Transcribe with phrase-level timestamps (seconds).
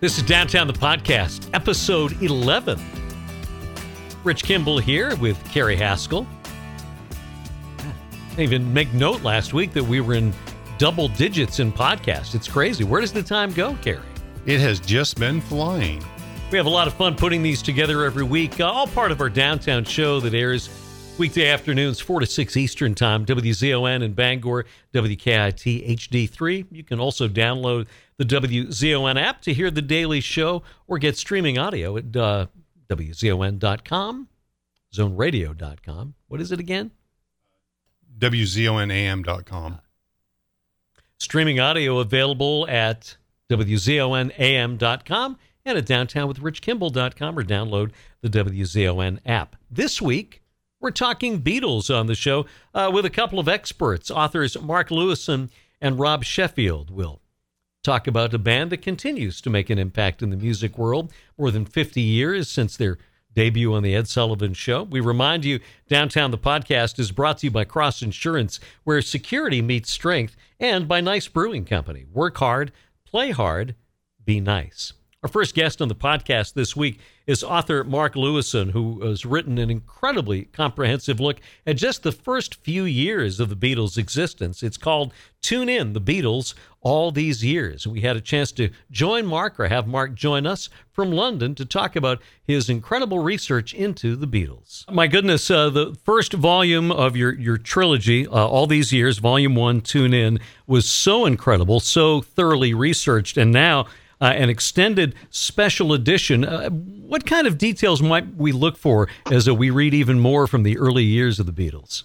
[0.00, 2.78] This is Downtown the Podcast, episode 11.
[4.22, 6.24] Rich Kimball here with Carrie Haskell.
[8.36, 10.32] I even make note last week that we were in
[10.78, 12.36] double digits in podcasts.
[12.36, 12.84] It's crazy.
[12.84, 13.98] Where does the time go, Carrie?
[14.46, 16.04] It has just been flying.
[16.52, 19.20] We have a lot of fun putting these together every week, uh, all part of
[19.20, 20.68] our downtown show that airs
[21.18, 24.64] weekday afternoons, 4 to 6 Eastern Time, WZON in Bangor,
[24.94, 26.66] WKIT HD3.
[26.70, 27.86] You can also download
[28.16, 32.46] the WZON app to hear the daily show or get streaming audio at uh,
[32.88, 34.28] WZON.com,
[34.94, 36.14] zoneradio.com.
[36.28, 36.90] What is it again?
[38.18, 39.80] WZONAM.com.
[41.18, 43.16] Streaming audio available at
[43.50, 49.56] WZONAM.com and at downtownwithrichkimball.com or download the WZON app.
[49.70, 50.42] This week,
[50.80, 54.10] we're talking Beatles on the show uh, with a couple of experts.
[54.10, 57.20] Authors Mark Lewisohn and Rob Sheffield will
[57.82, 61.50] talk about a band that continues to make an impact in the music world more
[61.50, 62.98] than 50 years since their
[63.34, 64.82] debut on the Ed Sullivan Show.
[64.82, 69.62] We remind you, Downtown the Podcast is brought to you by Cross Insurance, where security
[69.62, 72.04] meets strength, and by Gneiss Brewing Company.
[72.12, 72.72] Work hard,
[73.06, 73.74] play hard,
[74.24, 74.92] be nice.
[75.24, 79.58] Our first guest on the podcast this week is author Mark Lewisohn, who has written
[79.58, 84.62] an incredibly comprehensive look at just the first few years of the Beatles' existence.
[84.62, 87.84] It's called Tune In the Beatles All These Years.
[87.84, 91.64] We had a chance to join Mark or have Mark join us from London to
[91.64, 94.88] talk about his incredible research into the Beatles.
[94.88, 99.56] My goodness, uh, the first volume of your, your trilogy, uh, All These Years, Volume
[99.56, 103.86] 1, Tune In, was so incredible, so thoroughly researched, and now
[104.20, 106.44] uh, an extended special edition.
[106.44, 110.46] Uh, what kind of details might we look for as uh, we read even more
[110.46, 112.04] from the early years of the Beatles?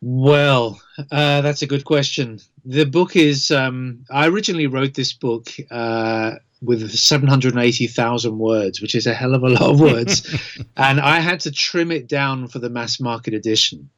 [0.00, 0.80] Well,
[1.12, 2.40] uh, that's a good question.
[2.64, 3.50] The book is.
[3.50, 9.44] Um, I originally wrote this book uh, with 780,000 words, which is a hell of
[9.44, 10.26] a lot of words,
[10.76, 13.90] and I had to trim it down for the mass market edition.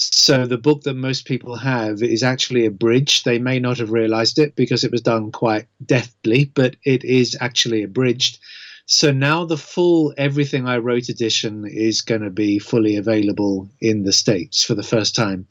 [0.00, 3.24] So the book that most people have is actually abridged.
[3.24, 7.36] They may not have realized it because it was done quite deftly, but it is
[7.40, 8.38] actually abridged.
[8.86, 14.04] So now the full Everything I Wrote edition is going to be fully available in
[14.04, 15.48] the States for the first time.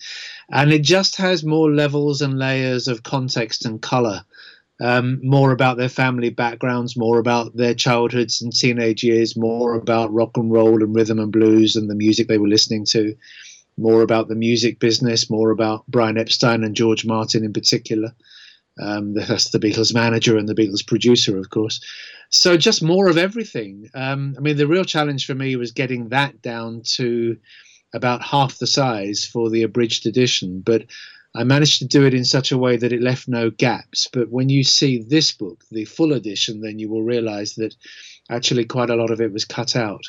[0.49, 4.23] And it just has more levels and layers of context and color.
[4.79, 10.13] Um, more about their family backgrounds, more about their childhoods and teenage years, more about
[10.13, 13.13] rock and roll and rhythm and blues and the music they were listening to
[13.77, 18.13] more about the music business, more about Brian Epstein and George Martin in particular.
[18.79, 21.79] Um, that's the Beatles manager and the Beatles producer, of course.
[22.29, 23.89] So just more of everything.
[23.93, 27.37] Um, I mean, the real challenge for me was getting that down to
[27.93, 30.85] about half the size for the abridged edition, but
[31.35, 34.07] I managed to do it in such a way that it left no gaps.
[34.11, 37.75] But when you see this book, the full edition, then you will realize that
[38.29, 40.03] actually quite a lot of it was cut out.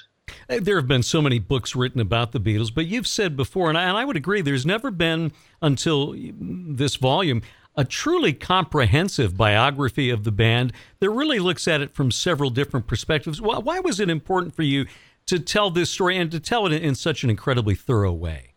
[0.48, 3.78] There have been so many books written about the Beatles, but you've said before, and
[3.78, 7.42] I, and I would agree, there's never been until this volume
[7.76, 12.88] a truly comprehensive biography of the band that really looks at it from several different
[12.88, 13.40] perspectives.
[13.40, 14.86] Why, why was it important for you
[15.26, 18.47] to tell this story and to tell it in such an incredibly thorough way?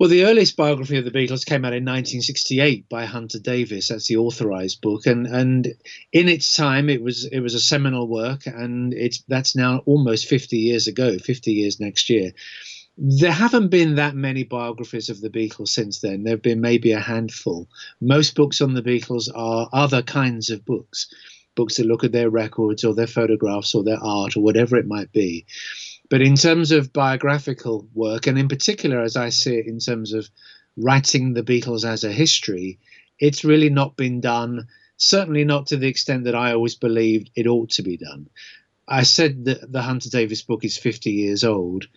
[0.00, 3.88] Well, the earliest biography of the Beatles came out in 1968 by Hunter Davies.
[3.88, 5.72] That's the authorized book, and and
[6.12, 10.26] in its time, it was it was a seminal work, and it's that's now almost
[10.26, 12.32] 50 years ago, 50 years next year.
[12.98, 16.24] There haven't been that many biographies of the Beatles since then.
[16.24, 17.68] There have been maybe a handful.
[18.00, 21.06] Most books on the Beatles are other kinds of books,
[21.54, 24.86] books that look at their records or their photographs or their art or whatever it
[24.86, 25.46] might be.
[26.14, 30.12] But in terms of biographical work, and in particular, as I see it, in terms
[30.12, 30.30] of
[30.76, 32.78] writing the Beatles as a history,
[33.18, 37.48] it's really not been done, certainly not to the extent that I always believed it
[37.48, 38.28] ought to be done.
[38.86, 41.88] I said that the Hunter Davies book is 50 years old.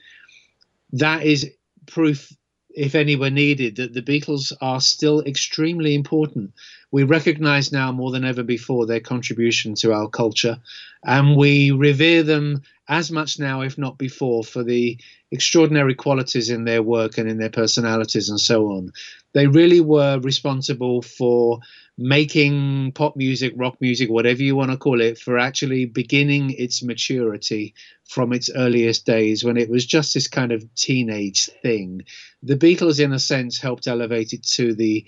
[0.93, 1.51] That is
[1.85, 2.35] proof,
[2.71, 6.53] if any were needed, that the Beatles are still extremely important.
[6.91, 10.57] We recognize now more than ever before their contribution to our culture,
[11.03, 14.97] and we revere them as much now, if not before, for the
[15.31, 18.93] extraordinary qualities in their work and in their personalities and so on.
[19.33, 21.59] They really were responsible for
[21.97, 26.81] making pop music, rock music, whatever you want to call it, for actually beginning its
[26.81, 27.73] maturity
[28.05, 32.03] from its earliest days when it was just this kind of teenage thing.
[32.43, 35.05] The Beatles, in a sense, helped elevate it to the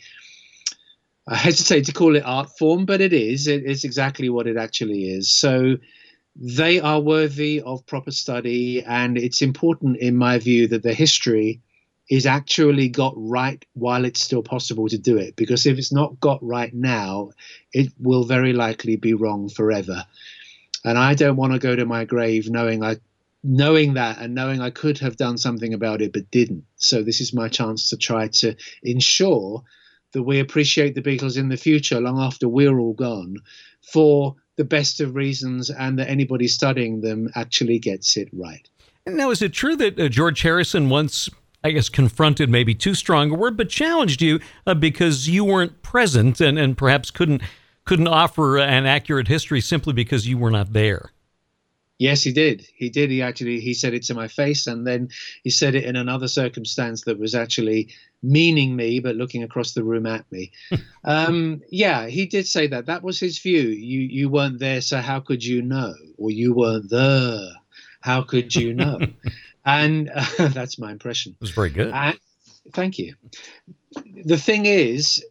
[1.29, 3.47] I hesitate to call it art form, but it is.
[3.47, 5.29] It is exactly what it actually is.
[5.29, 5.77] So
[6.35, 11.61] they are worthy of proper study, and it's important, in my view, that the history
[12.09, 15.35] is actually got right while it's still possible to do it.
[15.35, 17.29] Because if it's not got right now,
[17.73, 20.03] it will very likely be wrong forever.
[20.83, 22.97] And I don't want to go to my grave knowing I
[23.43, 26.65] knowing that and knowing I could have done something about it but didn't.
[26.77, 29.63] So this is my chance to try to ensure
[30.13, 33.37] that we appreciate the Beatles in the future long after we're all gone
[33.81, 38.69] for the best of reasons and that anybody studying them actually gets it right.
[39.07, 41.29] Now, is it true that uh, George Harrison once,
[41.63, 45.81] I guess, confronted maybe too strong a word, but challenged you uh, because you weren't
[45.81, 47.41] present and, and perhaps couldn't
[47.85, 51.11] couldn't offer an accurate history simply because you were not there?
[51.99, 52.65] Yes, he did.
[52.73, 53.11] He did.
[53.11, 55.09] He actually he said it to my face, and then
[55.43, 57.89] he said it in another circumstance that was actually
[58.23, 60.53] meaning me, but looking across the room at me.
[61.03, 62.85] um, yeah, he did say that.
[62.85, 63.67] That was his view.
[63.67, 65.93] You you weren't there, so how could you know?
[66.17, 67.49] Or you weren't there,
[67.99, 68.99] how could you know?
[69.65, 71.33] and uh, that's my impression.
[71.33, 71.91] It was very good.
[71.93, 72.17] And,
[72.71, 73.15] thank you.
[74.23, 75.21] The thing is,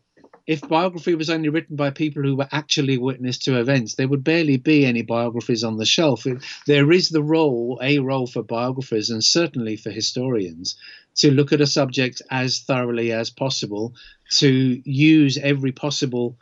[0.49, 4.25] if biography was only written by people who were actually witness to events, there would
[4.25, 6.27] barely be any biographies on the shelf.
[6.67, 10.75] There is the role, a role for biographers and certainly for historians,
[11.17, 13.93] to look at a subject as thoroughly as possible,
[14.39, 16.39] to use every possible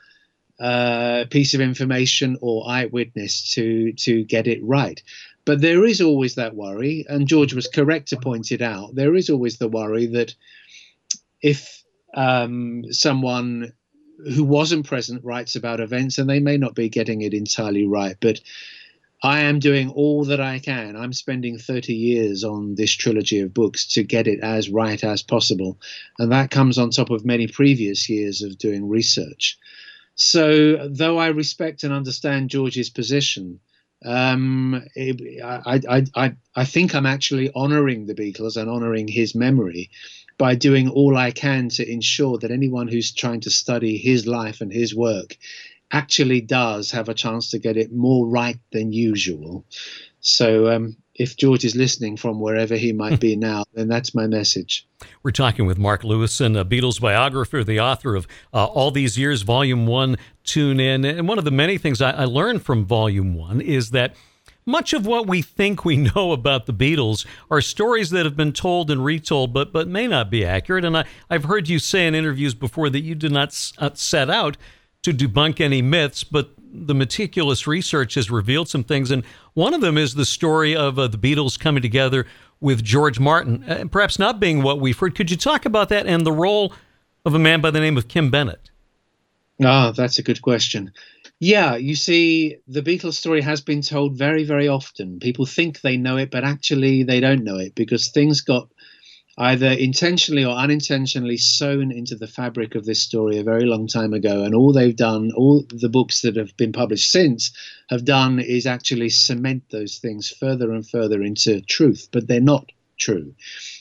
[0.60, 5.02] uh, piece of information or eyewitness to to get it right.
[5.44, 8.94] But there is always that worry, and George was correct to point it out.
[8.94, 10.32] There is always the worry that
[11.42, 11.82] if
[12.14, 13.72] um, someone
[14.34, 18.16] who wasn't present writes about events, and they may not be getting it entirely right,
[18.20, 18.40] but
[19.22, 20.94] I am doing all that I can.
[20.94, 25.22] I'm spending 30 years on this trilogy of books to get it as right as
[25.22, 25.78] possible.
[26.18, 29.58] And that comes on top of many previous years of doing research.
[30.14, 33.60] So, though I respect and understand George's position,
[34.04, 39.34] um, it, I, I, I, I think I'm actually honoring the Beatles and honoring his
[39.34, 39.90] memory
[40.38, 44.60] by doing all I can to ensure that anyone who's trying to study his life
[44.60, 45.36] and his work
[45.92, 49.64] actually does have a chance to get it more right than usual.
[50.20, 54.26] So, um, if George is listening from wherever he might be now, then that's my
[54.26, 54.86] message.
[55.22, 59.42] We're talking with Mark Lewisohn, a Beatles biographer, the author of uh, All These Years,
[59.42, 61.04] Volume 1, Tune In.
[61.04, 64.14] And one of the many things I, I learned from Volume 1 is that
[64.66, 68.52] much of what we think we know about the Beatles are stories that have been
[68.52, 70.84] told and retold, but but may not be accurate.
[70.84, 74.28] And I, I've heard you say in interviews before that you did not uh, set
[74.28, 74.56] out
[75.02, 79.10] to debunk any myths, but the meticulous research has revealed some things.
[79.10, 79.24] And
[79.54, 82.26] one of them is the story of uh, the Beatles coming together
[82.60, 85.14] with George Martin, uh, perhaps not being what we've heard.
[85.14, 86.72] Could you talk about that and the role
[87.24, 88.70] of a man by the name of Kim Bennett?
[89.62, 90.92] Ah, that's a good question.
[91.38, 95.18] Yeah, you see, the Beatles story has been told very, very often.
[95.20, 98.70] People think they know it, but actually they don't know it because things got
[99.38, 104.14] either intentionally or unintentionally sewn into the fabric of this story a very long time
[104.14, 104.44] ago.
[104.44, 107.52] And all they've done, all the books that have been published since
[107.90, 112.72] have done is actually cement those things further and further into truth, but they're not
[112.98, 113.34] true.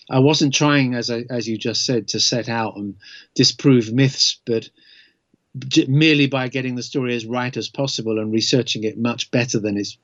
[0.10, 2.96] I wasn't trying, as I, as you just said, to set out and
[3.34, 4.70] disprove myths, but
[5.88, 9.78] merely by getting the story as right as possible and researching it much better than
[9.78, 9.98] it's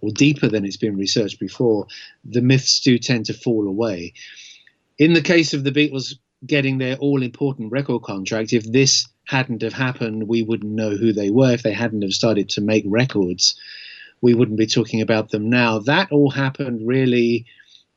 [0.00, 1.86] or deeper than it's been researched before,
[2.24, 4.12] the myths do tend to fall away.
[4.98, 6.14] In the case of the Beatles
[6.46, 11.12] getting their all important record contract, if this hadn't have happened, we wouldn't know who
[11.12, 11.52] they were.
[11.52, 13.54] If they hadn't have started to make records,
[14.20, 15.78] we wouldn't be talking about them now.
[15.78, 17.46] That all happened really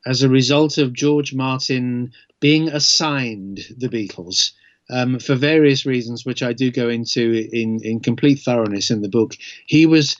[0.05, 4.51] as a result of George Martin being assigned the Beatles
[4.91, 9.09] um, for various reasons, which I do go into in, in complete thoroughness in the
[9.09, 9.35] book.
[9.65, 10.17] He was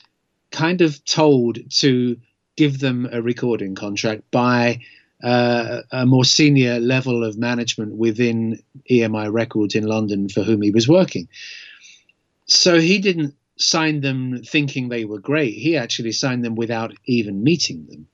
[0.50, 2.16] kind of told to
[2.56, 4.80] give them a recording contract by
[5.22, 8.58] uh, a more senior level of management within
[8.90, 11.28] EMI Records in London for whom he was working.
[12.46, 15.54] So he didn't sign them thinking they were great.
[15.54, 18.08] He actually signed them without even meeting them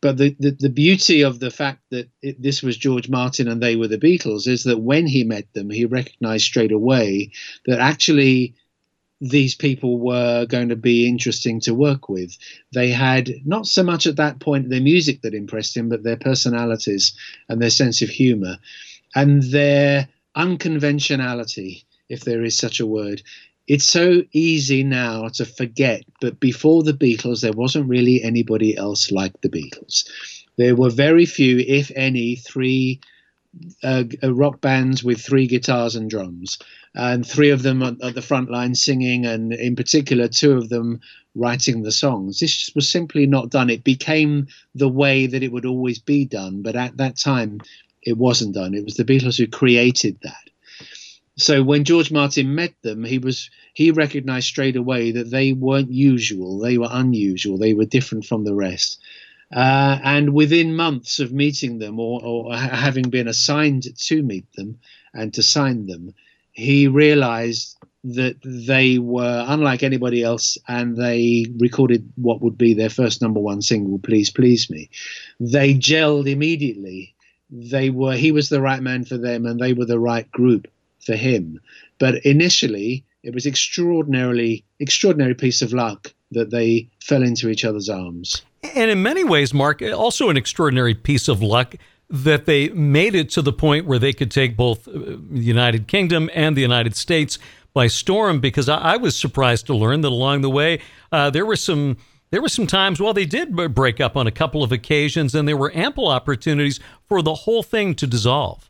[0.00, 3.62] but the, the, the, beauty of the fact that it, this was George Martin and
[3.62, 7.30] they were the Beatles is that when he met them, he recognized straight away
[7.66, 8.54] that actually
[9.20, 12.36] these people were going to be interesting to work with.
[12.72, 16.16] They had not so much at that point their music that impressed him, but their
[16.16, 17.12] personalities
[17.48, 18.56] and their sense of humor
[19.14, 23.22] and their unconventionality, if there is such a word
[23.70, 29.12] it's so easy now to forget, but before the Beatles, there wasn't really anybody else
[29.12, 30.10] like the Beatles.
[30.56, 33.00] There were very few, if any, three
[33.84, 36.58] uh, uh rock bands with three guitars and drums,
[36.96, 41.00] and three of them at, the front line singing, and in particular, two of them
[41.36, 42.40] writing the songs.
[42.40, 43.70] This was simply not done.
[43.70, 47.60] It became the way that it would always be done, but at that time,
[48.02, 48.74] it wasn't done.
[48.74, 50.49] It was the Beatles who created that.
[51.40, 55.90] So when George Martin met them, he was he recognized straight away that they weren't
[55.90, 56.58] usual.
[56.58, 57.56] They were unusual.
[57.56, 59.00] They were different from the rest.
[59.50, 64.78] Uh, and within months of meeting them or, or, having been assigned to meet them
[65.12, 66.14] and to sign them,
[66.52, 72.90] he realized that they were unlike anybody else and they recorded what would be their
[72.90, 74.88] first number one single, Please Please Me.
[75.40, 77.14] They gelled immediately.
[77.50, 80.68] They were he was the right man for them and they were the right group
[81.04, 81.60] for him.
[81.98, 87.88] But initially it was extraordinarily extraordinary piece of luck that they fell into each other's
[87.88, 88.42] arms.
[88.74, 91.74] And in many ways, Mark, also an extraordinary piece of luck
[92.08, 95.86] that they made it to the point where they could take both uh, the United
[95.86, 97.38] Kingdom and the United States
[97.72, 98.40] by storm.
[98.40, 100.80] Because I, was surprised to learn that along the way
[101.12, 101.96] uh, there were some
[102.30, 105.46] there were some times well they did break up on a couple of occasions, and
[105.46, 108.69] there were ample opportunities for the whole thing to dissolve.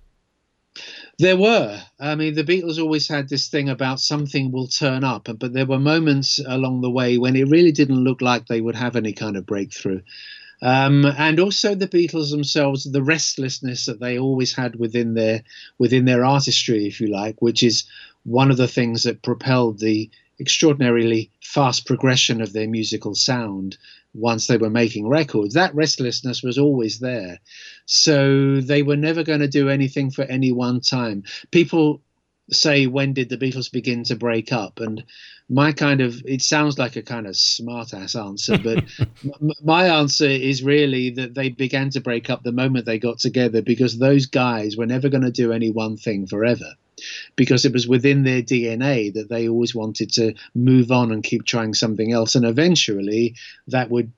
[1.21, 1.83] There were.
[2.01, 5.67] I mean, the Beatles always had this thing about something will turn up, but there
[5.67, 9.13] were moments along the way when it really didn't look like they would have any
[9.13, 10.01] kind of breakthrough.
[10.63, 15.43] Um, and also the Beatles themselves, the restlessness that they always had within their
[15.79, 17.85] within their artistry, if you like, which is
[18.25, 20.09] one of the things that propelled the
[20.41, 23.77] extraordinarily fast progression of their musical sound
[24.15, 25.55] once they were making records.
[25.55, 27.39] That restlessness was always there.
[27.87, 31.25] So they were never going to do anything for any one time.
[31.51, 32.03] People
[32.53, 34.81] say, when did the Beatles begin to break up?
[34.81, 35.05] And
[35.49, 38.79] my kind of, it sounds like a kind of smart ass answer, but
[39.25, 43.19] m- my answer is really that they began to break up the moment they got
[43.19, 46.73] together because those guys were never going to do any one thing forever
[47.37, 51.45] because it was within their DNA that they always wanted to move on and keep
[51.45, 52.35] trying something else.
[52.35, 53.37] And eventually
[53.69, 54.13] that would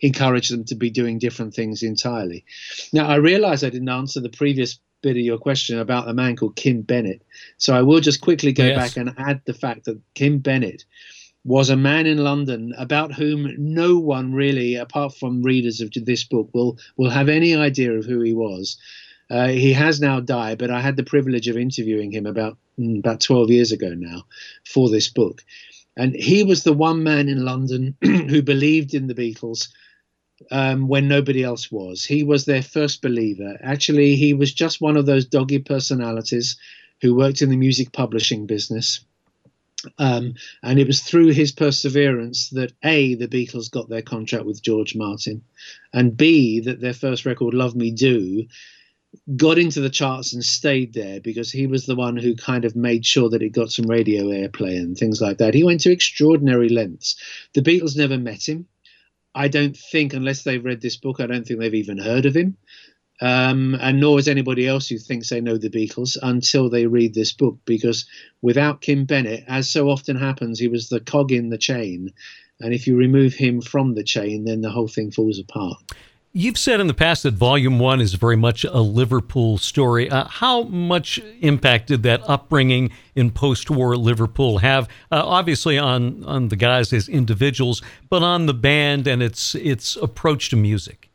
[0.00, 2.44] encourage them to be doing different things entirely.
[2.92, 6.36] Now, I realize I didn't answer the previous bit of your question about a man
[6.36, 7.22] called Kim Bennett.
[7.58, 8.76] So I will just quickly go yes.
[8.76, 10.84] back and add the fact that Kim Bennett
[11.44, 16.24] was a man in London about whom no one really, apart from readers of this
[16.24, 18.78] book, will will have any idea of who he was.
[19.28, 22.98] Uh, he has now died, but I had the privilege of interviewing him about mm,
[22.98, 24.24] about 12 years ago now
[24.64, 25.42] for this book.
[25.96, 29.68] And he was the one man in London who believed in the Beatles
[30.50, 32.04] um, when nobody else was.
[32.04, 33.58] He was their first believer.
[33.62, 36.56] Actually, he was just one of those doggy personalities
[37.00, 39.04] who worked in the music publishing business.
[39.98, 44.62] Um, and it was through his perseverance that A, the Beatles got their contract with
[44.62, 45.42] George Martin,
[45.92, 48.46] and B, that their first record, Love Me Do,
[49.36, 52.76] got into the charts and stayed there because he was the one who kind of
[52.76, 55.54] made sure that it got some radio airplay and things like that.
[55.54, 57.16] He went to extraordinary lengths.
[57.54, 58.66] The Beatles never met him.
[59.34, 62.36] I don't think, unless they've read this book, I don't think they've even heard of
[62.36, 62.56] him.
[63.20, 67.14] Um, and nor is anybody else who thinks they know the Beatles until they read
[67.14, 68.04] this book, because
[68.42, 72.12] without Kim Bennett, as so often happens, he was the cog in the chain.
[72.60, 75.76] And if you remove him from the chain, then the whole thing falls apart.
[76.34, 80.08] You've said in the past that Volume One is very much a Liverpool story.
[80.08, 84.88] Uh, how much impact did that upbringing in post-war Liverpool have?
[85.10, 89.94] Uh, obviously on on the guys as individuals, but on the band and its its
[89.96, 91.10] approach to music.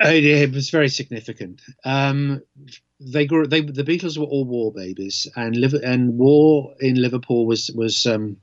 [0.00, 1.60] Uh, it was very significant.
[1.84, 2.40] Um,
[3.00, 3.48] they grew.
[3.48, 8.06] They the Beatles were all war babies, and and war in Liverpool was was.
[8.06, 8.36] Um,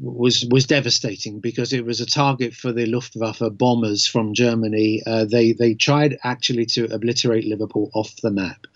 [0.00, 5.02] was was devastating because it was a target for the Luftwaffe bombers from Germany.
[5.06, 8.66] Uh, they they tried actually to obliterate Liverpool off the map.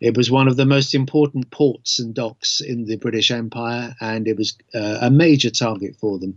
[0.00, 4.28] It was one of the most important ports and docks in the British Empire, and
[4.28, 6.36] it was uh, a major target for them.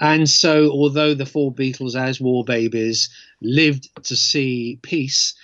[0.00, 3.08] And so, although the four Beatles, as war babies,
[3.40, 5.34] lived to see peace,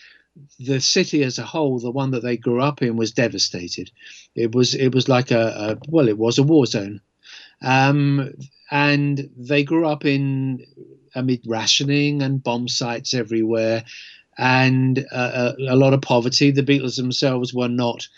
[0.58, 3.90] the city as a whole, the one that they grew up in, was devastated.
[4.34, 7.00] It was it was like a, a well, it was a war zone.
[7.62, 8.34] Um,
[8.70, 10.64] and they grew up in
[11.14, 13.84] amid rationing and bomb sites everywhere
[14.37, 16.50] and uh, a, a lot of poverty.
[16.50, 18.08] The Beatles themselves were not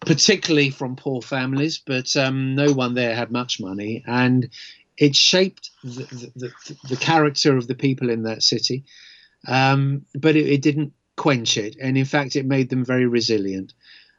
[0.00, 4.04] particularly from poor families, but um, no one there had much money.
[4.06, 4.48] And
[4.96, 6.04] it shaped the,
[6.36, 8.84] the, the, the character of the people in that city.
[9.48, 11.76] Um, but it, it, didn't quench it.
[11.80, 13.74] And in fact, it made them very resilient.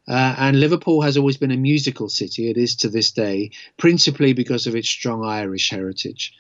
[0.08, 2.50] Uh, and Liverpool has always been a musical city.
[2.50, 6.34] It is to this day, principally because of its strong Irish heritage.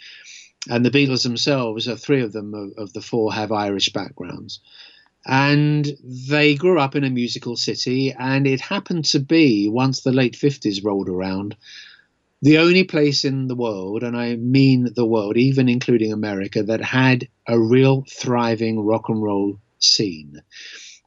[0.69, 4.62] And the Beatles themselves, uh, three of them of, of the four, have Irish backgrounds.
[5.25, 10.13] And they grew up in a musical city, and it happened to be, once the
[10.13, 11.57] late 50s rolled around,
[12.41, 16.81] the only place in the world, and I mean the world, even including America, that
[16.81, 20.41] had a real thriving rock and roll scene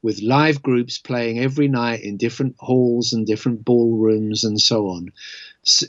[0.03, 5.13] with live groups playing every night in different halls and different ballrooms and so on.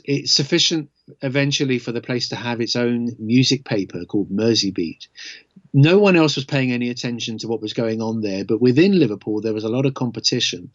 [0.04, 0.90] It's sufficient
[1.22, 5.08] eventually for the place to have its own music paper called Merseybeat.
[5.72, 8.98] No one else was paying any attention to what was going on there, but within
[8.98, 10.70] Liverpool there was a lot of competition.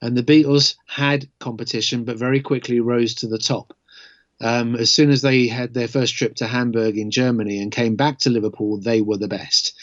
[0.00, 3.76] And the Beatles had competition, but very quickly rose to the top.
[4.40, 7.94] Um, as soon as they had their first trip to Hamburg in Germany and came
[7.94, 9.74] back to Liverpool, they were the best.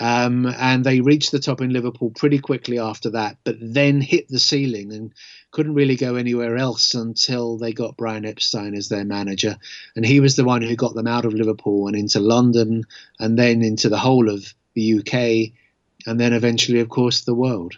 [0.00, 4.28] Um, and they reached the top in Liverpool pretty quickly after that, but then hit
[4.28, 5.12] the ceiling and
[5.50, 9.58] couldn't really go anywhere else until they got Brian Epstein as their manager.
[9.94, 12.84] And he was the one who got them out of Liverpool and into London
[13.20, 15.52] and then into the whole of the UK
[16.06, 17.74] and then eventually, of course, the world.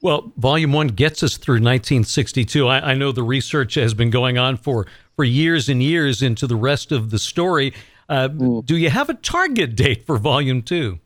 [0.00, 2.66] Well, Volume One gets us through 1962.
[2.68, 6.46] I, I, know the research has been going on for for years and years into
[6.46, 7.74] the rest of the story.
[8.08, 8.64] Uh, mm.
[8.64, 11.00] Do you have a target date for Volume Two?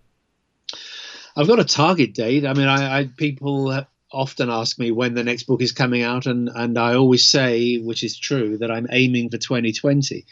[1.37, 2.45] I've got a target date.
[2.45, 6.27] I mean, I, I people often ask me when the next book is coming out,
[6.27, 10.27] and and I always say, which is true, that I'm aiming for 2020.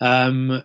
[0.00, 0.62] Um,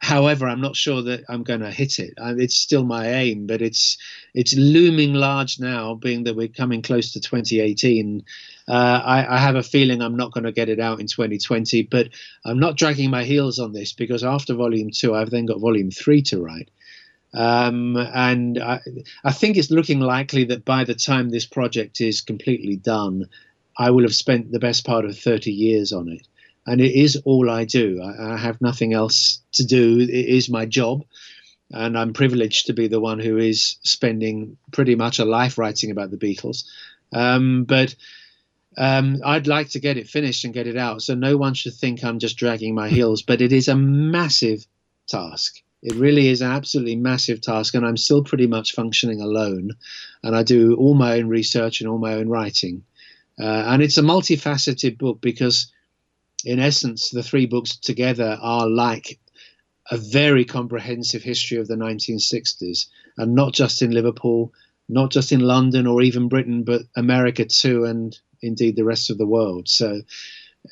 [0.00, 2.14] however, I'm not sure that I'm going to hit it.
[2.16, 3.98] It's still my aim, but it's
[4.34, 8.24] it's looming large now, being that we're coming close to 2018.
[8.68, 11.84] Uh, I, I, have a feeling I'm not going to get it out in 2020,
[11.84, 12.10] but
[12.44, 15.90] I'm not dragging my heels on this because after volume two, I've then got volume
[15.90, 16.70] three to write.
[17.34, 18.80] Um, and I,
[19.24, 23.28] I think it's looking likely that by the time this project is completely done,
[23.76, 26.26] I will have spent the best part of 30 years on it
[26.68, 28.00] and it is all I do.
[28.02, 30.00] I, I, have nothing else to do.
[30.00, 31.02] It is my job,
[31.70, 35.90] and I'm privileged to be the one who is spending pretty much a life writing
[35.90, 36.64] about the Beatles.
[37.10, 37.94] Um, but
[38.76, 41.74] um, I'd like to get it finished and get it out, so no one should
[41.74, 43.22] think I'm just dragging my heels.
[43.22, 44.66] But it is a massive
[45.06, 45.62] task.
[45.82, 49.70] It really is an absolutely massive task, and I'm still pretty much functioning alone.
[50.22, 52.82] And I do all my own research and all my own writing.
[53.40, 55.70] Uh, and it's a multifaceted book because
[56.44, 59.18] in essence, the three books together are like
[59.90, 62.86] a very comprehensive history of the 1960s,
[63.16, 64.52] and not just in Liverpool,
[64.88, 69.18] not just in London or even Britain, but America too, and indeed the rest of
[69.18, 69.68] the world.
[69.68, 70.02] So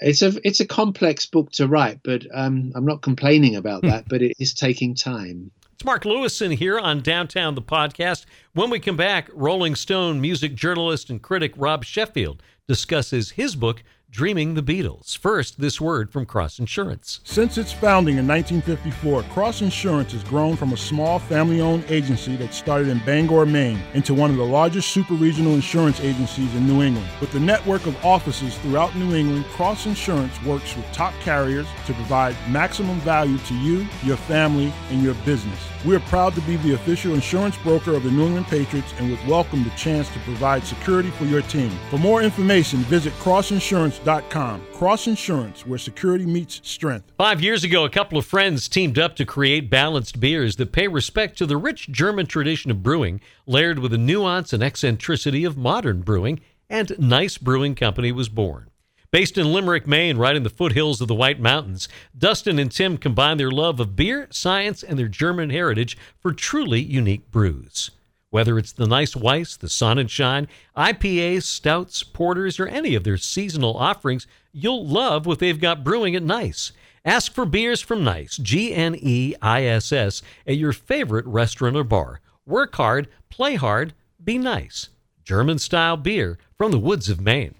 [0.00, 3.90] it's a it's a complex book to write, but um, I'm not complaining about hmm.
[3.90, 4.08] that.
[4.08, 5.50] but it is taking time.
[5.74, 8.24] It's Mark Lewisohn here on Downtown the podcast.
[8.54, 13.82] When we come back, Rolling Stone music journalist and critic Rob Sheffield discusses his book
[14.10, 15.18] Dreaming the Beatles.
[15.18, 17.20] First, this word from Cross Insurance.
[17.24, 22.36] Since its founding in 1954, Cross Insurance has grown from a small family owned agency
[22.36, 26.66] that started in Bangor, Maine, into one of the largest super regional insurance agencies in
[26.66, 27.08] New England.
[27.20, 31.92] With a network of offices throughout New England, Cross Insurance works with top carriers to
[31.92, 35.58] provide maximum value to you, your family, and your business.
[35.86, 39.08] We are proud to be the official insurance broker of the New England Patriots and
[39.08, 41.70] would welcome the chance to provide security for your team.
[41.90, 44.66] For more information, visit crossinsurance.com.
[44.72, 47.12] Cross Insurance, where security meets strength.
[47.16, 50.88] Five years ago, a couple of friends teamed up to create balanced beers that pay
[50.88, 55.56] respect to the rich German tradition of brewing, layered with the nuance and eccentricity of
[55.56, 58.70] modern brewing, and Gneiss Brewing Company was born.
[59.16, 62.98] Based in Limerick, Maine, right in the foothills of the White Mountains, Dustin and Tim
[62.98, 67.90] combine their love of beer, science, and their German heritage for truly unique brews.
[68.28, 73.74] Whether it's the nice Weiss, the Sonnenschein, IPAs, stouts, porters, or any of their seasonal
[73.78, 76.72] offerings, you'll love what they've got brewing at Gneiss.
[77.02, 81.74] Ask for beers from Gneiss, G N E I S S, at your favorite restaurant
[81.74, 82.20] or bar.
[82.44, 84.90] Work hard, play hard, be nice.
[85.24, 87.54] German style beer from the woods of Maine.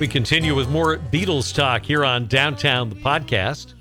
[0.00, 3.74] We continue with more Beatles talk here on Downtown the Podcast.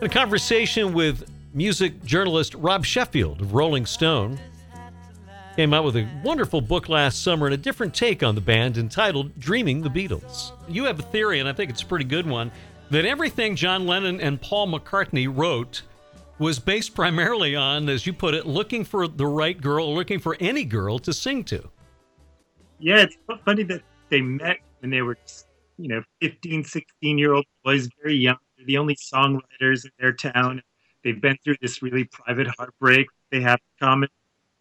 [0.00, 4.38] a conversation with music journalist Rob Sheffield of Rolling Stone.
[5.54, 8.78] Came out with a wonderful book last summer and a different take on the band
[8.78, 10.52] entitled Dreaming the Beatles.
[10.68, 12.50] You have a theory, and I think it's a pretty good one,
[12.88, 15.82] that everything John Lennon and Paul McCartney wrote
[16.38, 20.34] was based primarily on, as you put it, looking for the right girl, looking for
[20.40, 21.68] any girl to sing to.
[22.78, 25.18] Yeah, it's funny that they met when they were,
[25.78, 28.36] you know, 15, 16 year old boys, very young.
[28.56, 30.62] They're the only songwriters in their town.
[31.02, 34.08] They've been through this really private heartbreak they have in common.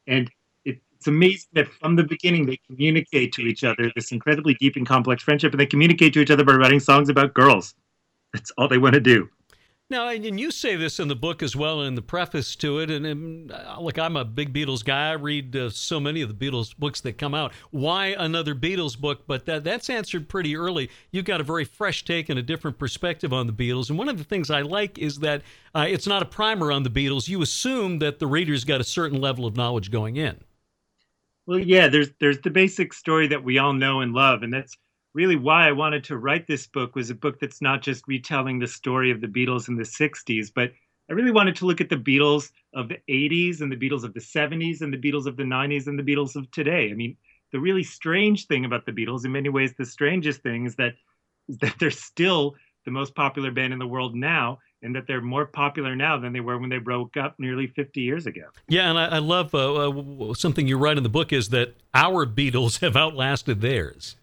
[0.08, 0.32] And
[0.64, 4.78] it, it's amazing that from the beginning they communicate to each other this incredibly deep
[4.78, 7.76] and complex friendship, and they communicate to each other by writing songs about girls.
[8.34, 9.30] That's all they want to do.
[9.88, 12.90] Now, and you say this in the book as well, in the preface to it.
[12.90, 15.10] And, and uh, look, I'm a big Beatles guy.
[15.10, 17.54] I read uh, so many of the Beatles books that come out.
[17.70, 19.28] Why another Beatles book?
[19.28, 20.90] But that, that's answered pretty early.
[21.12, 23.90] You've got a very fresh take and a different perspective on the Beatles.
[23.90, 25.44] And one of the things I like is that
[25.76, 27.28] uh, it's not a primer on the Beatles.
[27.28, 30.40] You assume that the reader's got a certain level of knowledge going in.
[31.46, 34.76] Well, yeah, there's there's the basic story that we all know and love, and that's
[35.16, 38.60] really why I wanted to write this book was a book that's not just retelling
[38.60, 40.74] the story of the Beatles in the 60s, but
[41.10, 44.14] I really wanted to look at the Beatles of the 80s and the Beatles of
[44.14, 46.92] the 70s and the Beatles of the 90s and the Beatles of today.
[46.92, 47.16] I mean,
[47.54, 50.96] the really strange thing about the Beatles, in many ways, the strangest thing is that
[51.48, 55.22] is that they're still the most popular band in the world now, and that they're
[55.22, 58.44] more popular now than they were when they broke up nearly 50 years ago.
[58.68, 61.76] Yeah, and I, I love uh, uh, something you write in the book is that
[61.94, 64.16] our Beatles have outlasted theirs.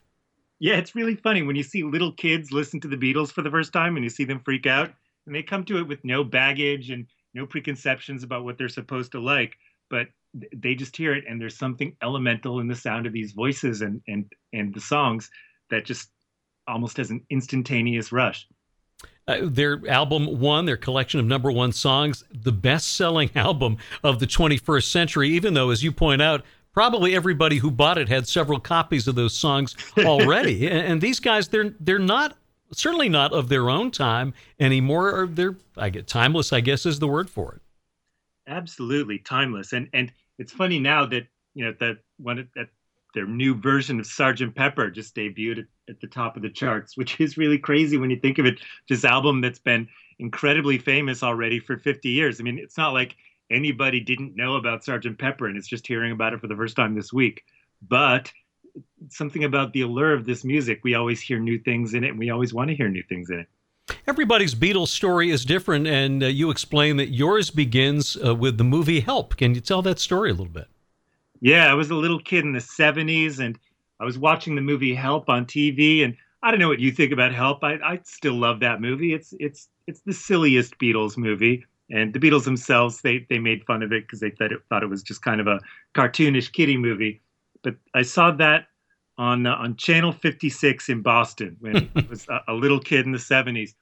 [0.63, 3.51] Yeah, it's really funny when you see little kids listen to the Beatles for the
[3.51, 4.93] first time and you see them freak out
[5.27, 9.11] and they come to it with no baggage and no preconceptions about what they're supposed
[9.11, 9.57] to like,
[9.91, 10.07] but
[10.55, 14.01] they just hear it and there's something elemental in the sound of these voices and
[14.07, 15.33] and and the songs
[15.71, 16.11] that just
[16.69, 18.47] almost has an instantaneous rush.
[19.27, 24.21] Uh, their album one, their collection of number one songs, the best selling album of
[24.21, 28.27] the 21st century, even though, as you point out, probably everybody who bought it had
[28.27, 30.67] several copies of those songs already.
[30.71, 32.37] and, and, these guys, they're they're not
[32.73, 35.15] certainly not of their own time anymore.
[35.15, 36.53] Or they're I get timeless.
[36.53, 37.63] I guess is the word for it.
[38.47, 39.73] Absolutely timeless.
[39.73, 42.69] And and it's funny now that you know that one that
[43.15, 46.97] their new version of Sergeant Pepper just debuted at, at the top of the charts,
[46.97, 48.61] which is really crazy when you think of it.
[48.89, 52.41] This album that's been incredibly famous already for 50 years.
[52.41, 53.17] I mean, it's not like
[53.51, 56.77] anybody didn't know about Sergeant Pepper and is just hearing about it for the first
[56.77, 57.45] time this week.
[57.89, 58.33] But
[59.09, 62.19] something about the allure of this music, we always hear new things in it, and
[62.19, 63.49] we always want to hear new things in it.
[64.07, 68.65] Everybody's Beatles story is different, and uh, you explain that yours begins uh, with the
[68.65, 69.37] movie Help.
[69.37, 70.69] Can you tell that story a little bit?
[71.41, 73.59] Yeah, I was a little kid in the 70s, and
[74.01, 77.13] I was watching the movie Help on TV, and I don't know what you think
[77.13, 77.63] about Help.
[77.63, 79.13] I, I still love that movie.
[79.13, 81.65] It's it's it's the silliest Beatles movie.
[81.93, 84.83] And the Beatles themselves, they they made fun of it because they thought it, thought
[84.83, 85.61] it was just kind of a
[85.95, 87.21] cartoonish kiddie movie.
[87.63, 88.67] But I saw that
[89.19, 93.13] on uh, on Channel 56 in Boston when I was a, a, little kid in
[93.13, 93.75] the 70s,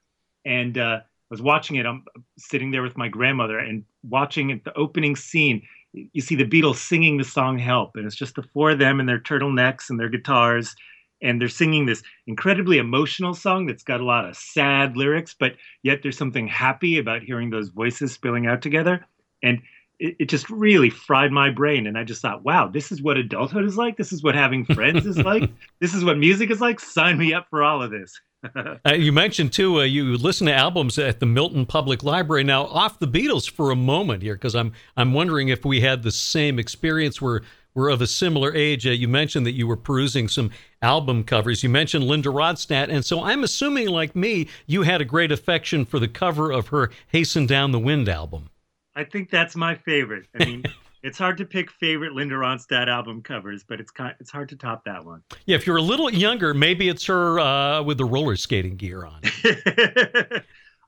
[0.44, 1.86] and uh, I was watching it.
[1.86, 2.04] I'm
[2.36, 5.62] sitting there with my grandmother and watching it, the opening scene.
[5.92, 8.98] You see the Beatles singing the song "Help," and it's just the four of them
[8.98, 10.74] and their turtlenecks and their guitars,
[11.22, 15.52] and they're singing this incredibly emotional song that's got a lot of sad lyrics, but
[15.82, 19.04] yet there's something happy about hearing those voices spilling out together.
[19.42, 19.60] And
[19.98, 21.86] it, it, just really fried my brain.
[21.86, 23.96] And I just thought, wow, this is what adulthood is like.
[23.96, 25.50] This is what having friends is like.
[25.80, 26.78] This is what music is like.
[26.78, 28.20] Sign me up for all of this.
[28.54, 32.44] uh, you mentioned too, uh, you listen to albums at the Milton Public Library.
[32.44, 36.02] Now, off the Beatles for a moment here, because I'm I'm wondering if we had
[36.02, 37.42] the same experience where
[37.74, 38.86] were of a similar age.
[38.86, 40.50] Uh, you mentioned that you were perusing some
[40.82, 41.62] album covers.
[41.62, 45.84] You mentioned Linda Ronstadt, and so I'm assuming, like me, you had a great affection
[45.84, 48.50] for the cover of her "Hasten Down the Wind" album.
[48.94, 50.26] I think that's my favorite.
[50.38, 50.64] I mean.
[51.02, 54.56] it's hard to pick favorite Linda Ronstadt album covers, but it's kind, it's hard to
[54.56, 55.22] top that one.
[55.46, 59.06] Yeah, if you're a little younger, maybe it's her uh, with the roller skating gear
[59.06, 59.22] on.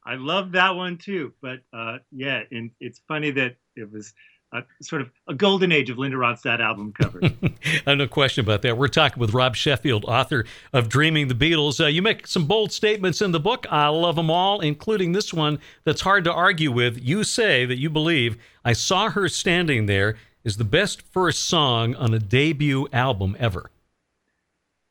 [0.05, 4.13] I love that one too, but uh, yeah, and it's funny that it was
[4.53, 7.25] a sort of a golden age of Linda Ronstadt album covers.
[7.43, 8.77] I have no question about that.
[8.77, 11.83] We're talking with Rob Sheffield, author of Dreaming the Beatles.
[11.83, 13.67] Uh, you make some bold statements in the book.
[13.71, 17.03] I love them all, including this one that's hard to argue with.
[17.03, 21.95] You say that you believe I Saw Her Standing There is the best first song
[21.95, 23.71] on a debut album ever.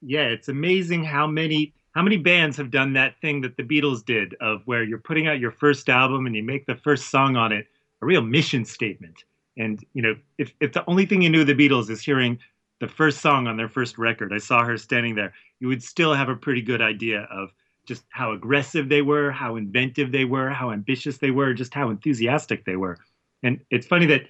[0.01, 4.03] Yeah, it's amazing how many how many bands have done that thing that the Beatles
[4.05, 7.35] did of where you're putting out your first album and you make the first song
[7.35, 7.67] on it
[8.01, 9.25] a real mission statement
[9.57, 12.39] and you know, if if the only thing you knew the Beatles is hearing
[12.79, 16.13] the first song on their first record, I saw her standing there, you would still
[16.13, 17.49] have a pretty good idea of
[17.85, 21.89] just how aggressive they were, how inventive they were, how ambitious they were, just how
[21.89, 22.97] enthusiastic they were.
[23.43, 24.23] And it's funny that,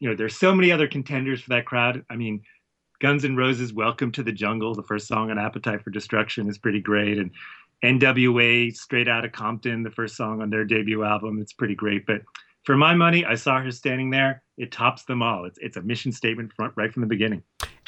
[0.00, 2.04] you know, there's so many other contenders for that crowd.
[2.10, 2.42] I mean,
[3.00, 6.58] Guns N' Roses' Welcome to the Jungle, the first song on Appetite for Destruction, is
[6.58, 7.18] pretty great.
[7.18, 7.30] And
[7.84, 12.06] NWA, Straight Outta Compton, the first song on their debut album, it's pretty great.
[12.06, 12.22] But
[12.68, 14.42] for my money, I saw her standing there.
[14.58, 15.46] It tops them all.
[15.46, 17.42] It's it's a mission statement front right from the beginning.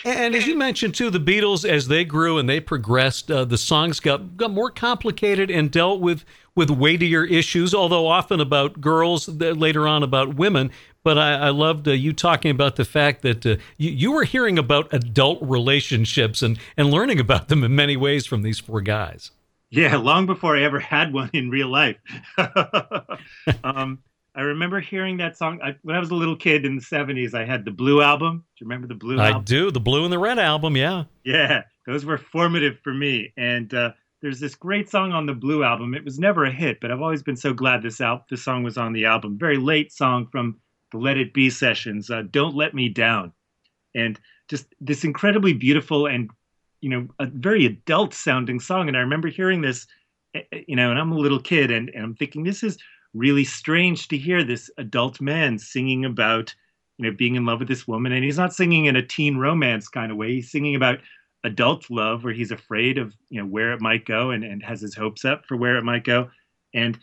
[0.07, 3.59] And as you mentioned too, the Beatles as they grew and they progressed, uh, the
[3.59, 7.75] songs got got more complicated and dealt with with weightier issues.
[7.75, 10.71] Although often about girls, later on about women.
[11.03, 14.25] But I, I loved uh, you talking about the fact that uh, you, you were
[14.25, 18.81] hearing about adult relationships and and learning about them in many ways from these four
[18.81, 19.31] guys.
[19.69, 21.99] Yeah, long before I ever had one in real life.
[23.63, 23.99] um,
[24.35, 27.35] I remember hearing that song I, when I was a little kid in the 70s.
[27.35, 28.45] I had the Blue album.
[28.57, 29.41] Do you remember the Blue I album?
[29.41, 29.71] I do.
[29.71, 31.05] The Blue and the Red album, yeah.
[31.25, 33.33] Yeah, those were formative for me.
[33.37, 35.95] And uh, there's this great song on the Blue album.
[35.95, 38.63] It was never a hit, but I've always been so glad this al- this song
[38.63, 39.39] was on the album.
[39.39, 40.59] Very late song from
[40.93, 42.11] the Let It Be sessions.
[42.11, 43.33] Uh, Don't Let Me Down,
[43.95, 46.31] and just this incredibly beautiful and
[46.81, 48.89] you know a very adult sounding song.
[48.89, 49.87] And I remember hearing this,
[50.35, 52.77] eh, eh, you know, and I'm a little kid, and, and I'm thinking this is
[53.15, 56.55] really strange to hear this adult man singing about
[56.99, 58.13] you know being in love with this woman.
[58.13, 60.35] And he's not singing in a teen romance kind of way.
[60.35, 61.01] He's singing about
[61.45, 64.81] adult love where he's afraid of you know where it might go and, and has
[64.81, 66.31] his hopes up for where it might go.
[66.75, 66.99] And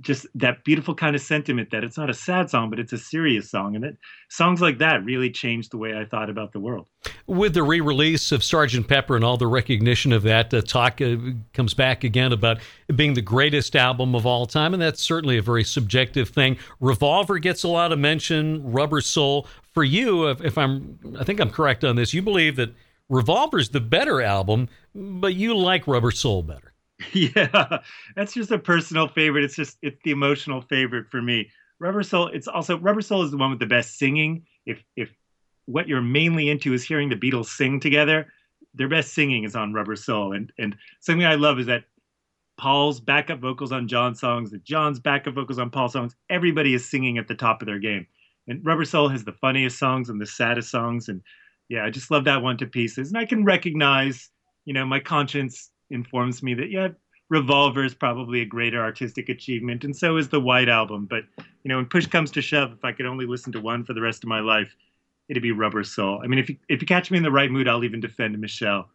[0.00, 2.98] just that beautiful kind of sentiment that it's not a sad song but it's a
[2.98, 3.96] serious song and it
[4.28, 6.86] songs like that really changed the way i thought about the world
[7.26, 8.86] With the re release of Sgt.
[8.86, 11.16] Pepper and all the recognition of that, uh, talk uh,
[11.54, 12.58] comes back again about
[12.94, 14.74] being the greatest album of all time.
[14.74, 16.58] And that's certainly a very subjective thing.
[16.80, 19.46] Revolver gets a lot of mention, Rubber Soul.
[19.72, 22.74] For you, if, if I'm, I think I'm correct on this, you believe that
[23.08, 26.72] Revolver's the better album, but you like Rubber Soul better.
[27.12, 27.78] yeah
[28.16, 29.44] that's just a personal favorite.
[29.44, 31.50] It's just it's the emotional favorite for me.
[31.78, 34.44] Rubber soul it's also rubber soul is the one with the best singing.
[34.66, 35.10] If if
[35.66, 38.32] what you're mainly into is hearing the beatles sing together
[38.74, 40.32] their best singing is on rubber soul.
[40.32, 41.84] And and something i love is that
[42.58, 46.88] paul's backup vocals on john's songs that john's backup vocals on paul's songs everybody is
[46.88, 48.06] singing at the top of their game.
[48.48, 51.08] And rubber soul has the funniest songs and the saddest songs.
[51.08, 51.22] And
[51.68, 53.08] yeah i just love that one to pieces.
[53.08, 54.30] And i can recognize
[54.64, 56.88] you know my conscience informs me that yeah
[57.28, 61.06] revolver is probably a greater artistic achievement and so is the white album.
[61.08, 63.84] But you know when push comes to shove if i could only listen to one
[63.84, 64.74] for the rest of my life
[65.28, 66.20] it'd be rubber soul.
[66.22, 68.38] I mean if you if you catch me in the right mood i'll even defend
[68.38, 68.88] michelle.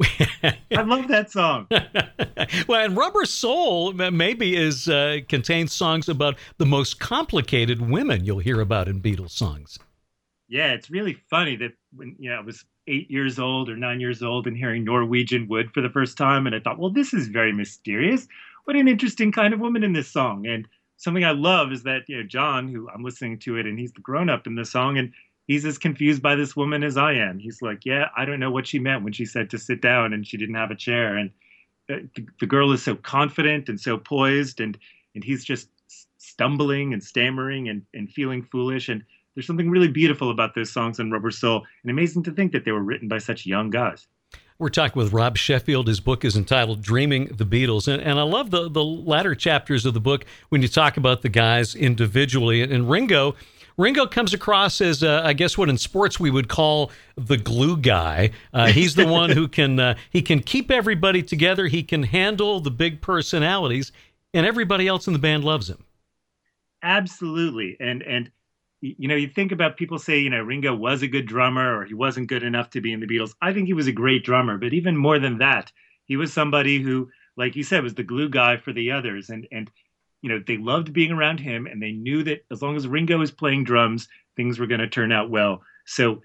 [0.72, 1.68] I love that song.
[2.66, 8.38] Well, and Rubber Soul maybe is uh, contains songs about the most complicated women you'll
[8.38, 9.78] hear about in Beatles songs.
[10.50, 14.00] Yeah it's really funny that when you know i was eight years old or nine
[14.00, 17.14] years old and hearing norwegian wood for the first time and i thought well this
[17.14, 18.28] is very mysterious.
[18.64, 20.46] What an interesting kind of woman in this song.
[20.46, 23.78] And something i love is that you know john who i'm listening to it and
[23.78, 25.12] he's the grown-up in the song and
[25.46, 27.38] he's as confused by this woman as i am.
[27.38, 30.12] He's like yeah i don't know what she meant when she said to sit down
[30.12, 31.16] and she didn't have a chair.
[31.16, 31.30] And
[31.90, 34.76] uh, the, the girl is so confident and so poised and
[35.14, 35.68] and he's just
[36.18, 38.88] stumbling and stammering and, and feeling foolish.
[38.88, 39.02] And
[39.34, 42.64] there's something really beautiful about those songs on Rubber Soul, and amazing to think that
[42.64, 44.08] they were written by such young guys.
[44.58, 45.88] We're talking with Rob Sheffield.
[45.88, 47.88] His book is entitled Dreaming the Beatles.
[47.88, 51.22] And, and I love the, the latter chapters of the book when you talk about
[51.22, 52.60] the guys individually.
[52.60, 53.36] And Ringo,
[53.78, 57.78] Ringo comes across as, uh, I guess, what in sports we would call the glue
[57.78, 58.32] guy.
[58.52, 61.66] Uh, he's the one who can uh, he can keep everybody together.
[61.66, 63.92] He can handle the big personalities,
[64.34, 65.82] and everybody else in the band loves him.
[66.82, 68.30] Absolutely, and and
[68.80, 71.84] you know, you think about people say, you know, Ringo was a good drummer or
[71.84, 73.34] he wasn't good enough to be in the Beatles.
[73.42, 75.70] I think he was a great drummer, but even more than that,
[76.06, 79.30] he was somebody who, like you said, was the glue guy for the others.
[79.30, 79.70] And and
[80.22, 83.18] you know, they loved being around him and they knew that as long as Ringo
[83.18, 85.62] was playing drums, things were going to turn out well.
[85.86, 86.20] So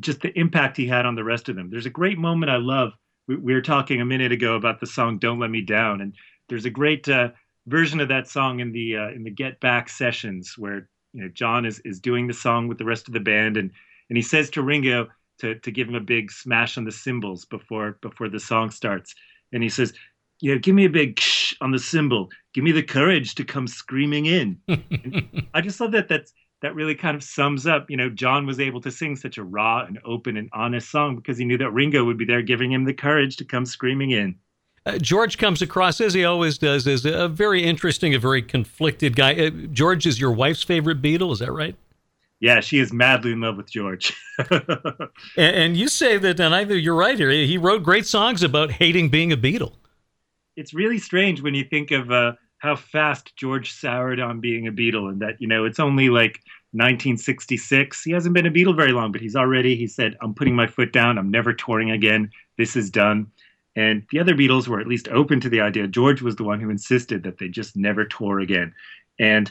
[0.00, 1.70] just the impact he had on the rest of them.
[1.70, 2.92] There's a great moment I love.
[3.26, 6.14] We, we were talking a minute ago about the song "Don't Let Me Down," and
[6.48, 7.30] there's a great uh,
[7.66, 11.28] version of that song in the uh, in the Get Back sessions where you know
[11.28, 13.70] John is is doing the song with the rest of the band and
[14.10, 17.46] and he says to Ringo to to give him a big smash on the cymbals
[17.46, 19.14] before before the song starts.
[19.52, 19.94] And he says
[20.40, 22.28] you know, give me a big ksh on the cymbal.
[22.52, 24.58] Give me the courage to come screaming in.
[25.54, 28.58] I just love that that's that really kind of sums up you know John was
[28.58, 31.70] able to sing such a raw and open and honest song because he knew that
[31.72, 34.36] Ringo would be there giving him the courage to come screaming in
[34.86, 39.16] Uh, George comes across, as he always does, as a very interesting, a very conflicted
[39.16, 39.34] guy.
[39.34, 41.76] Uh, George is your wife's favorite Beatle, is that right?
[42.40, 44.12] yeah she is madly in love with George
[44.50, 47.30] And, and you say that, and I, you're right here.
[47.30, 49.72] He wrote great songs about hating being a Beatle.
[50.56, 54.72] it's really strange when you think of uh, how fast George soured on being a
[54.72, 56.40] Beatle, and that you know it's only like
[56.72, 58.02] 1966.
[58.02, 60.66] He hasn't been a Beatle very long, but he's already he said, "I'm putting my
[60.66, 61.18] foot down.
[61.18, 62.30] I'm never touring again.
[62.58, 63.26] This is done."
[63.76, 65.86] And the other Beatles were at least open to the idea.
[65.86, 68.72] George was the one who insisted that they just never tour again.
[69.18, 69.50] And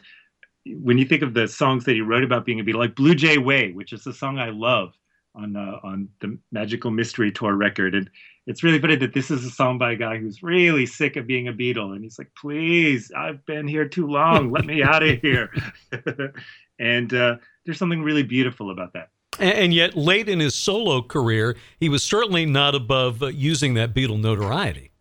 [0.65, 3.15] when you think of the songs that he wrote about being a Beatle, like Blue
[3.15, 4.93] Jay Way, which is a song I love
[5.35, 8.09] on uh, on the Magical Mystery Tour record, and
[8.45, 11.27] it's really funny that this is a song by a guy who's really sick of
[11.27, 14.51] being a Beatle, and he's like, "Please, I've been here too long.
[14.51, 15.51] Let me out of here."
[16.79, 19.09] and uh, there's something really beautiful about that.
[19.39, 23.93] And, yet, late in his solo career, he was certainly not above uh, using that
[23.93, 24.91] Beatle notoriety.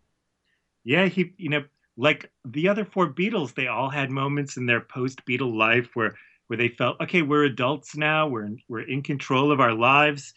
[0.83, 1.63] Yeah, he, you know,
[1.97, 6.15] like the other four Beatles, they all had moments in their post Beatle life where
[6.47, 10.33] where they felt, okay, we're adults now, we're in, we're in control of our lives,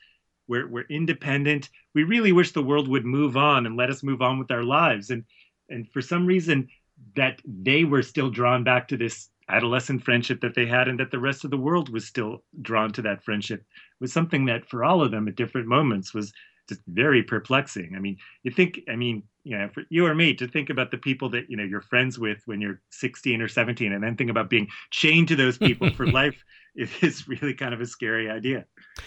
[0.47, 1.69] we're we're independent.
[1.95, 4.63] We really wish the world would move on and let us move on with our
[4.63, 5.11] lives.
[5.11, 5.25] And
[5.69, 6.69] and for some reason,
[7.17, 11.11] that they were still drawn back to this adolescent friendship that they had and that
[11.11, 13.65] the rest of the world was still drawn to that friendship
[14.01, 16.33] was something that for all of them at different moments was
[16.69, 17.95] just very perplexing.
[17.97, 20.91] I mean, you think, I mean, you know, for you or me to think about
[20.91, 24.17] the people that, you know, you're friends with when you're 16 or 17 and then
[24.17, 28.29] think about being chained to those people for life is really kind of a scary
[28.29, 28.65] idea.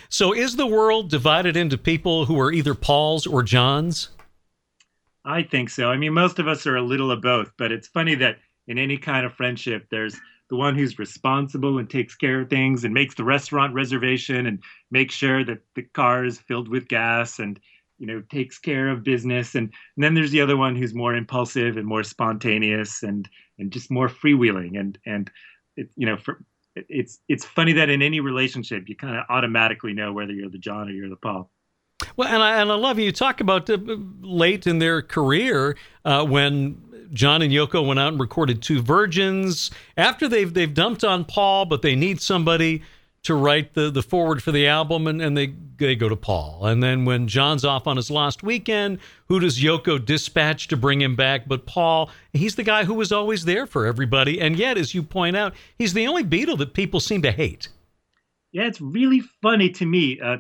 [0.08, 4.10] So is the world divided into people who are either Pauls or Johns?
[5.26, 5.92] I think so.
[5.92, 8.38] I mean, most of us are a little of both, but it's funny that
[8.70, 10.18] in any kind of friendship, there's
[10.50, 14.64] the one who's responsible and takes care of things and makes the restaurant reservation and
[14.92, 17.60] makes sure that the car is filled with gas and
[17.98, 21.14] you know takes care of business and, and then there's the other one who's more
[21.14, 23.30] impulsive and more spontaneous and
[23.60, 25.30] and just more freewheeling and and
[25.76, 26.44] it, you know for
[26.76, 30.58] it's it's funny that in any relationship you kind of automatically know whether you're the
[30.58, 31.52] John or you're the Paul.
[32.16, 33.78] Well, and I and I love you talk about uh,
[34.22, 36.82] late in their career uh, when
[37.14, 41.66] John and Yoko went out and recorded Two Virgins after they've they've dumped on Paul,
[41.66, 42.84] but they need somebody
[43.24, 46.66] to write the, the foreword for the album, and, and they they go to Paul.
[46.66, 51.02] And then when John's off on his last weekend, who does Yoko dispatch to bring
[51.02, 51.48] him back?
[51.48, 55.04] But Paul, he's the guy who was always there for everybody, and yet, as you
[55.04, 57.70] point out, he's the only Beatle that people seem to hate.
[58.52, 60.38] Yeah, it's really funny to me uh,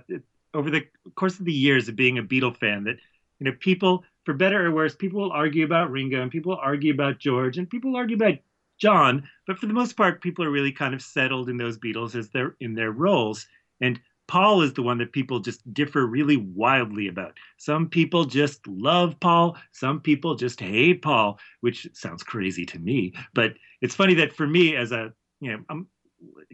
[0.53, 2.97] over the course of the years of being a Beatle fan that
[3.39, 6.93] you know people for better or worse, people will argue about Ringo and people argue
[6.93, 8.35] about George and people argue about
[8.79, 12.13] John, but for the most part, people are really kind of settled in those Beatles
[12.13, 13.47] as they're in their roles.
[13.81, 17.39] And Paul is the one that people just differ really wildly about.
[17.57, 23.15] Some people just love Paul, some people just hate Paul, which sounds crazy to me.
[23.33, 25.87] But it's funny that for me, as a you know, I'm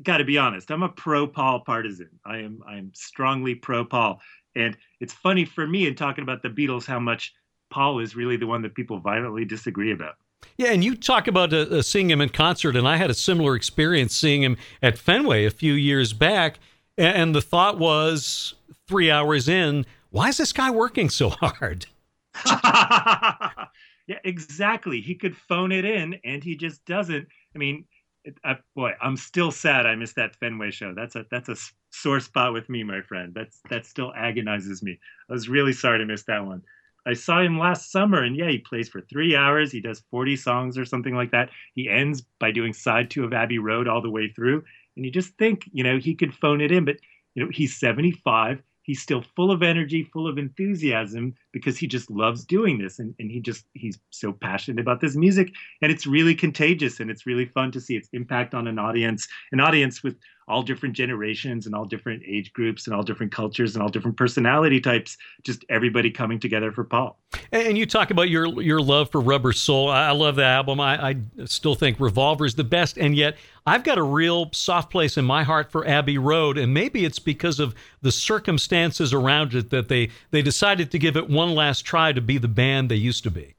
[0.02, 2.12] got to be honest, I'm a pro Paul partisan.
[2.26, 4.22] I am I'm strongly pro Paul,
[4.56, 7.34] and it's funny for me in talking about the Beatles how much
[7.69, 10.15] Paul is really the one that people violently disagree about.
[10.58, 13.13] Yeah, and you talk about uh, uh, seeing him in concert, and I had a
[13.15, 16.60] similar experience seeing him at Fenway a few years back.
[16.97, 18.54] And the thought was
[18.88, 21.88] three hours in, why is this guy working so hard?
[24.08, 25.01] yeah, exactly.
[25.01, 27.28] He could phone it in, and he just doesn't.
[27.54, 27.86] I mean,
[28.43, 30.93] I, boy, I'm still sad I missed that Fenway show.
[30.95, 31.56] That's a that's a
[31.91, 33.34] sore spot with me, my friend.
[33.34, 34.99] That's that still agonizes me.
[35.30, 36.62] I was really sorry to miss that one.
[37.06, 39.72] I saw him last summer, and yeah, he plays for three hours.
[39.72, 41.50] He does 40 songs or something like that.
[41.76, 44.63] He ends by doing side two of Abbey Road all the way through.
[44.96, 46.98] And you just think, you know, he could phone it in, but,
[47.36, 52.12] you know, he's 75 he's still full of energy, full of enthusiasm because he just
[52.12, 56.06] loves doing this and, and he just he's so passionate about this music and it's
[56.06, 60.04] really contagious and it's really fun to see its impact on an audience, an audience
[60.04, 63.89] with all different generations and all different age groups and all different cultures and all
[63.89, 67.18] different personality types, just everybody coming together for Paul.
[67.52, 69.89] And you talk about your your love for Rubber Soul.
[69.89, 70.80] I love that album.
[70.80, 71.15] I, I
[71.46, 75.26] still think Revolver is the best, and yet I've got a real soft place in
[75.26, 79.89] my heart for Abbey Road, and maybe it's because of the circumstances around it that
[79.89, 83.24] they they decided to give it one last try to be the band they used
[83.24, 83.56] to be.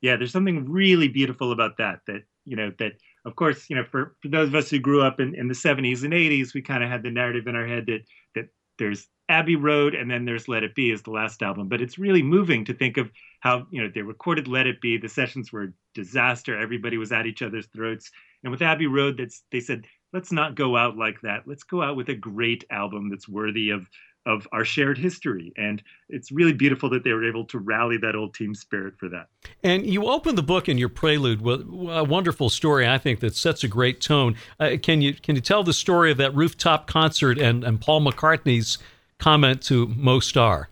[0.00, 2.00] Yeah, there's something really beautiful about that.
[2.06, 2.92] That you know that
[3.24, 5.54] of course you know for, for those of us who grew up in, in the
[5.54, 8.02] 70s and 80s, we kind of had the narrative in our head that
[8.34, 8.48] that
[8.78, 11.68] there's Abbey Road and then there's Let It Be as the last album.
[11.68, 14.98] But it's really moving to think of how you know they recorded Let It Be.
[14.98, 16.58] The sessions were a disaster.
[16.58, 18.10] Everybody was at each other's throats.
[18.44, 21.42] And with Abbey Road, that's they said, let's not go out like that.
[21.46, 23.88] Let's go out with a great album that's worthy of
[24.26, 25.52] of our shared history.
[25.56, 29.08] And it's really beautiful that they were able to rally that old team spirit for
[29.08, 29.28] that.
[29.62, 33.36] And you open the book in your prelude with a wonderful story, I think, that
[33.36, 34.36] sets a great tone.
[34.60, 38.00] Uh, can you can you tell the story of that rooftop concert and, and Paul
[38.00, 38.78] McCartney's
[39.18, 40.68] comment to Mo Starr?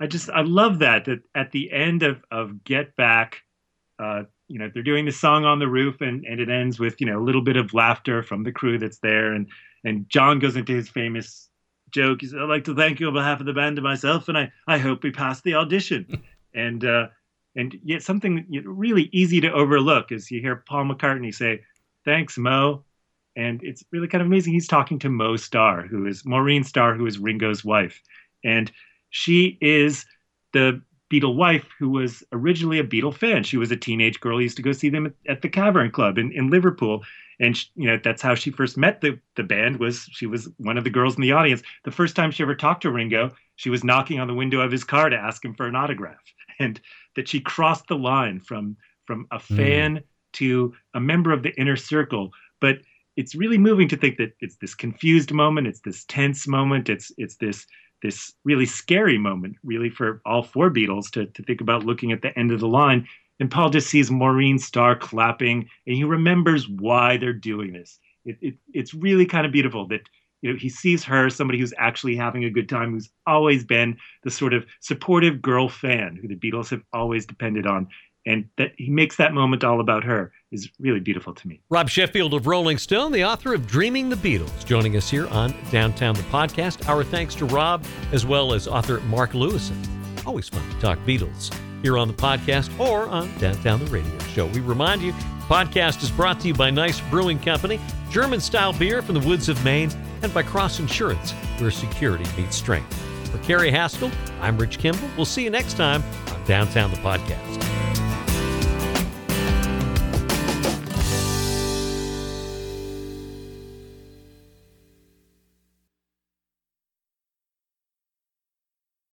[0.00, 3.42] I just I love that that at the end of of Get Back,
[3.98, 7.00] uh, you know they're doing the song on the roof and and it ends with
[7.00, 9.48] you know a little bit of laughter from the crew that's there and
[9.84, 11.48] and John goes into his famous
[11.92, 12.20] joke.
[12.20, 14.36] He says, "I'd like to thank you on behalf of the band and myself, and
[14.36, 16.22] I I hope we pass the audition."
[16.54, 17.08] and uh,
[17.56, 21.60] and yet something really easy to overlook is you hear Paul McCartney say,
[22.04, 22.84] "Thanks, Mo."
[23.34, 24.52] And it's really kind of amazing.
[24.52, 28.02] He's talking to Mo Starr, who is Maureen Starr, who is Ringo's wife.
[28.44, 28.70] And
[29.08, 30.04] she is
[30.52, 30.82] the
[31.12, 33.42] Beatle wife who was originally a Beatle fan.
[33.42, 34.38] She was a teenage girl.
[34.38, 37.04] He used to go see them at, at the Cavern Club in, in Liverpool.
[37.42, 40.48] And she, you know that's how she first met the the band was she was
[40.56, 41.62] one of the girls in the audience.
[41.84, 44.72] The first time she ever talked to Ringo, she was knocking on the window of
[44.72, 46.22] his car to ask him for an autograph.
[46.58, 46.80] and
[47.16, 49.56] that she crossed the line from from a hmm.
[49.56, 50.02] fan mm.
[50.32, 52.30] to a member of the inner circle.
[52.60, 52.78] But
[53.16, 57.12] it's really moving to think that it's this confused moment, it's this tense moment, it's
[57.18, 57.66] it's this
[58.02, 62.20] this really scary moment, really for all four Beatles to, to think about looking at
[62.20, 63.06] the end of the line.
[63.42, 67.98] And Paul just sees Maureen Starr clapping, and he remembers why they're doing this.
[68.24, 70.02] It, it, it's really kind of beautiful that
[70.42, 73.98] you know he sees her, somebody who's actually having a good time, who's always been
[74.22, 77.88] the sort of supportive girl fan who the Beatles have always depended on,
[78.26, 81.60] and that he makes that moment all about her is really beautiful to me.
[81.68, 85.52] Rob Sheffield of Rolling Stone, the author of Dreaming the Beatles, joining us here on
[85.72, 86.88] Downtown the Podcast.
[86.88, 89.84] Our thanks to Rob as well as author Mark Lewisohn.
[90.24, 94.46] Always fun to talk Beatles here on the podcast or on Downtown the Radio Show.
[94.46, 95.12] We remind you,
[95.48, 97.80] podcast is brought to you by Gneiss Brewing Company,
[98.10, 99.90] German style beer from the woods of Maine,
[100.22, 102.92] and by Cross Insurance, where security meets strength.
[103.30, 104.10] For Carrie Haskell,
[104.40, 105.08] I'm Rich Kimball.
[105.16, 107.91] We'll see you next time on Downtown the Podcast.